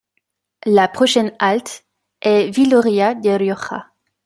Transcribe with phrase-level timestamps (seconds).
[0.65, 1.83] La prochaine halte
[2.21, 3.85] est Viloria de Rioja.